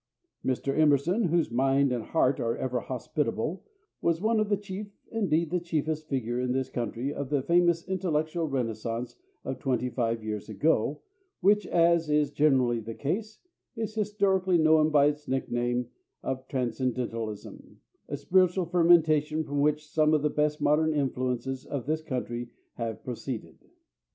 Mr. 0.43 0.75
Emerson, 0.75 1.25
whose 1.25 1.51
mind 1.51 1.91
and 1.91 2.05
heart 2.05 2.39
are 2.39 2.57
ever 2.57 2.79
hospitable, 2.79 3.63
was 4.01 4.19
one 4.19 4.39
of 4.39 4.49
the 4.49 4.57
chief, 4.57 4.87
indeed 5.11 5.51
the 5.51 5.59
chiefest, 5.59 6.07
figure 6.09 6.39
in 6.39 6.53
this 6.53 6.71
country 6.71 7.13
of 7.13 7.29
the 7.29 7.43
famous 7.43 7.87
intellectual 7.87 8.47
"Renaissance" 8.47 9.15
of 9.45 9.59
twenty 9.59 9.91
five 9.91 10.23
years 10.23 10.49
ago, 10.49 10.99
which, 11.39 11.67
as 11.67 12.09
is 12.09 12.31
generally 12.31 12.79
the 12.79 12.95
case, 12.95 13.41
is 13.75 13.93
historically 13.93 14.57
known 14.57 14.89
by 14.89 15.05
its 15.05 15.27
nickname 15.27 15.87
of 16.23 16.47
"Transcendentalism," 16.47 17.79
a 18.09 18.17
spiritual 18.17 18.65
fermentation 18.65 19.43
from 19.43 19.61
which 19.61 19.87
some 19.87 20.15
of 20.15 20.23
the 20.23 20.31
best 20.31 20.59
modern 20.59 20.95
influences 20.95 21.63
of 21.63 21.85
this 21.85 22.01
country 22.01 22.49
have 22.73 23.03
proceeded. 23.03 23.59